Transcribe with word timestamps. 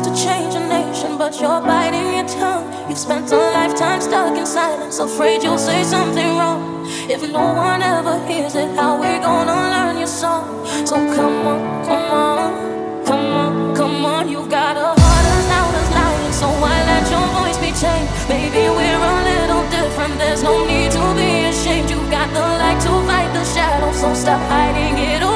to 0.00 0.10
change 0.14 0.54
a 0.54 0.60
nation, 0.60 1.16
but 1.16 1.40
you're 1.40 1.60
biting 1.60 2.14
your 2.14 2.26
tongue. 2.26 2.66
You've 2.88 2.98
spent 2.98 3.30
a 3.30 3.36
lifetime 3.36 4.00
stuck 4.00 4.36
in 4.36 4.46
silence, 4.46 4.98
afraid 4.98 5.42
you'll 5.42 5.58
say 5.58 5.84
something 5.84 6.36
wrong. 6.36 6.86
If 7.08 7.22
no 7.30 7.54
one 7.54 7.82
ever 7.82 8.18
hears 8.26 8.54
it, 8.54 8.74
how 8.76 8.98
we're 9.00 9.20
gonna 9.20 9.54
learn 9.74 9.98
your 9.98 10.06
song? 10.06 10.66
So 10.86 10.96
come 10.96 11.46
on, 11.46 11.84
come 11.86 12.10
on, 12.12 13.04
come 13.06 13.26
on, 13.26 13.76
come 13.76 14.04
on. 14.04 14.28
You've 14.28 14.50
got 14.50 14.76
a 14.76 14.88
heart 15.00 15.26
as 15.34 15.46
loud 15.52 15.74
as 15.80 15.90
lion, 15.98 16.32
so 16.32 16.48
why 16.62 16.76
let 16.90 17.04
your 17.14 17.26
voice 17.38 17.58
be 17.58 17.70
chained? 17.78 18.08
Maybe 18.28 18.62
we're 18.76 19.04
a 19.12 19.16
little 19.30 19.64
different. 19.70 20.18
There's 20.18 20.42
no 20.42 20.66
need 20.66 20.90
to 20.92 21.04
be 21.14 21.46
ashamed. 21.50 21.90
You've 21.90 22.10
got 22.10 22.28
the 22.32 22.40
light 22.40 22.80
to 22.82 22.92
fight 23.06 23.30
the 23.32 23.44
shadow, 23.44 23.92
so 23.92 24.12
stop 24.14 24.40
hiding 24.50 24.98
it 24.98 25.22
away. 25.22 25.33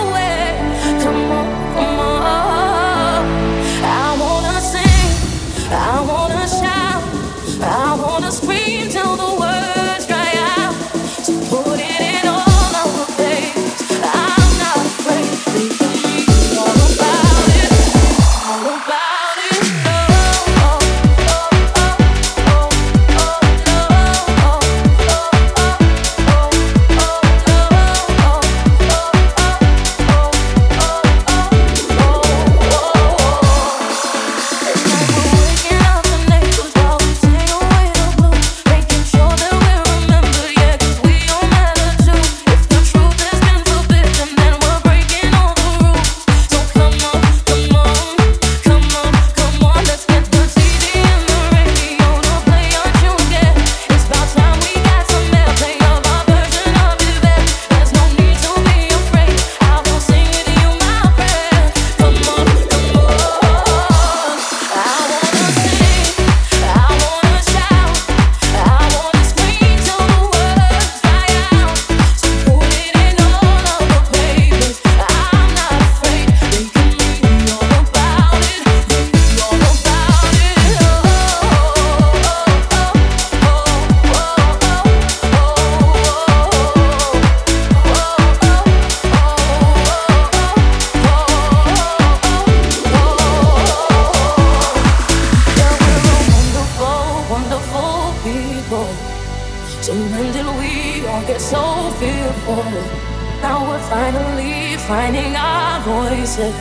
Now 102.49 103.69
we're 103.69 103.79
finally 103.91 104.79
finding 104.89 105.37
our 105.37 105.81
voices. 105.83 106.57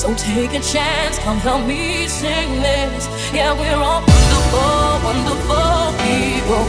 So 0.00 0.14
take 0.14 0.54
a 0.54 0.60
chance, 0.60 1.18
come 1.18 1.36
help 1.36 1.66
me 1.66 2.08
sing 2.08 2.62
this. 2.62 3.04
Yeah, 3.30 3.52
we're 3.52 3.76
all 3.76 4.00
wonderful, 4.00 5.04
wonderful 5.04 5.92
people. 6.00 6.64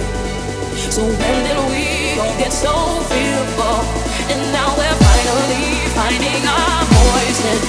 So 0.92 1.02
when 1.04 1.44
did 1.48 1.60
we 1.72 2.20
all 2.20 2.38
get 2.38 2.52
so 2.52 2.76
fearful? 3.08 3.80
And 4.28 4.52
now 4.52 4.76
we're 4.76 5.00
finally 5.00 5.88
finding 5.96 6.44
our 6.46 6.84
voices. 6.92 7.62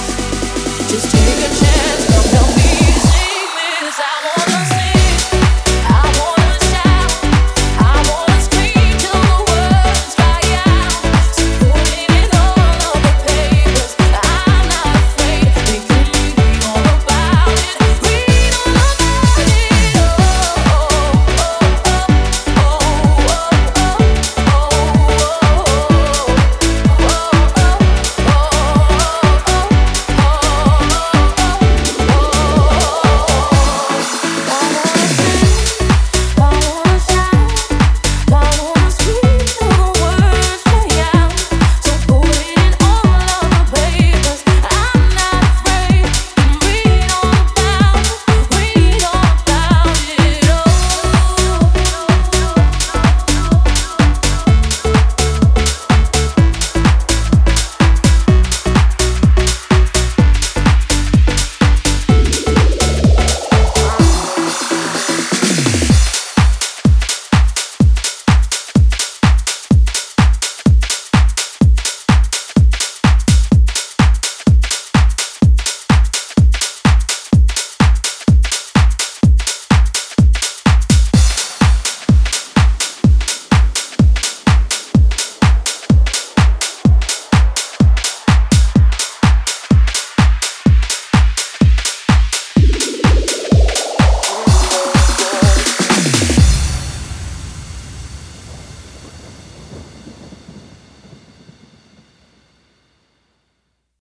Just 0.91 1.11
take 1.15 1.45
a 1.45 1.59
chance. 1.59 1.76